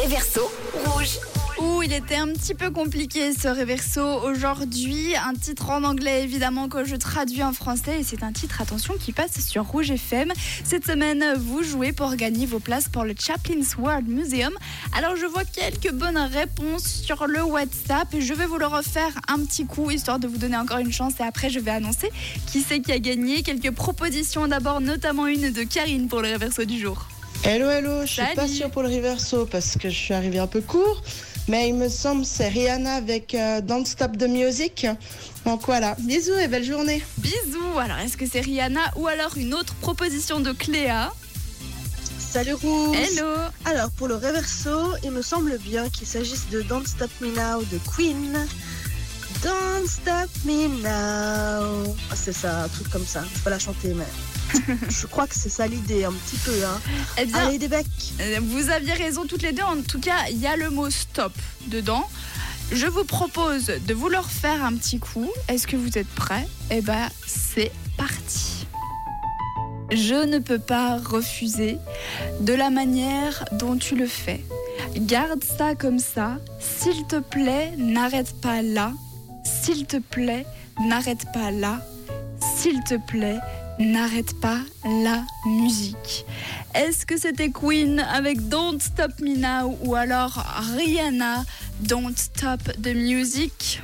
[0.00, 0.50] réverso
[0.86, 1.18] rouge.
[1.58, 5.14] Ouh, il était un petit peu compliqué ce réverso aujourd'hui.
[5.14, 8.94] Un titre en anglais évidemment que je traduis en français et c'est un titre, attention,
[8.98, 10.32] qui passe sur Rouge FM.
[10.64, 14.54] Cette semaine, vous jouez pour gagner vos places pour le Chaplin's World Museum.
[14.96, 19.44] Alors je vois quelques bonnes réponses sur le WhatsApp je vais vous le refaire un
[19.44, 22.10] petit coup histoire de vous donner encore une chance et après je vais annoncer
[22.46, 23.42] qui c'est qui a gagné.
[23.42, 27.06] Quelques propositions d'abord, notamment une de Karine pour le réverso du jour.
[27.42, 30.46] Hello, hello, je suis pas sûre pour le reverso parce que je suis arrivée un
[30.46, 31.02] peu court,
[31.48, 34.86] mais il me semble que c'est Rihanna avec euh, Don't Stop the Music.
[35.46, 37.02] Donc voilà, bisous et belle journée.
[37.18, 37.78] Bisous.
[37.78, 41.12] Alors est-ce que c'est Rihanna ou alors une autre proposition de Cléa?
[42.18, 43.34] Salut Rouge Hello.
[43.64, 47.62] Alors pour le reverso, il me semble bien qu'il s'agisse de Don't Stop Me Now
[47.72, 48.46] de Queen.
[49.42, 51.96] Don't Stop Me Now.
[52.22, 53.24] C'est ça, un truc comme ça.
[53.34, 56.52] Je peux la chanter, mais je crois que c'est ça l'idée, un petit peu.
[56.64, 56.78] Hein.
[57.18, 57.86] Eh bien, Allez, des becs.
[58.20, 59.62] Euh, Vous aviez raison toutes les deux.
[59.62, 61.32] En tout cas, il y a le mot stop
[61.68, 62.06] dedans.
[62.72, 65.30] Je vous propose de vous le refaire un petit coup.
[65.48, 66.46] Est-ce que vous êtes prêts?
[66.70, 68.66] Eh ben, c'est parti.
[69.90, 71.78] Je ne peux pas refuser
[72.40, 74.44] de la manière dont tu le fais.
[74.94, 76.36] Garde ça comme ça.
[76.60, 78.92] S'il te plaît, n'arrête pas là.
[79.42, 80.44] S'il te plaît,
[80.86, 81.80] n'arrête pas là.
[82.60, 83.38] S'il te plaît,
[83.78, 86.26] n'arrête pas la musique.
[86.74, 90.44] Est-ce que c'était Queen avec Don't Stop Me Now ou alors
[90.76, 91.44] Rihanna
[91.80, 93.80] Don't Stop the Music?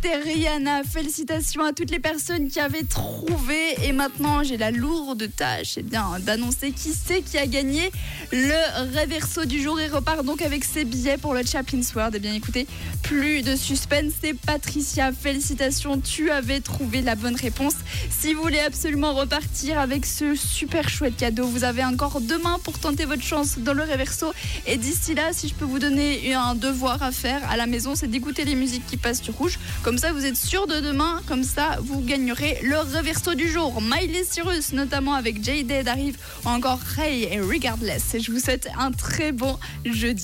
[0.00, 0.82] C'était Rihanna.
[0.84, 3.74] Félicitations à toutes les personnes qui avaient trouvé.
[3.82, 7.90] Et maintenant, j'ai la lourde tâche eh bien, d'annoncer qui c'est qui a gagné
[8.30, 12.14] le réverso du jour et repart donc avec ses billets pour le Chaplin's World.
[12.16, 12.66] Eh bien, écoutez,
[13.02, 15.10] plus de suspense, c'est Patricia.
[15.12, 17.74] Félicitations, tu avais trouvé la bonne réponse.
[18.10, 22.78] Si vous voulez absolument repartir avec ce super chouette cadeau, vous avez encore demain pour
[22.78, 24.32] tenter votre chance dans le réverso.
[24.66, 27.94] Et d'ici là, si je peux vous donner un devoir à faire à la maison,
[27.94, 29.58] c'est d'écouter les musiques qui passent sur rouge.
[29.88, 31.22] Comme ça, vous êtes sûr de demain.
[31.26, 33.80] Comme ça, vous gagnerez le reverso du jour.
[33.80, 35.64] Miley Cyrus, notamment avec J.
[35.64, 38.14] Dead arrive, encore Ray et Regardless.
[38.20, 40.16] Je vous souhaite un très bon jeudi.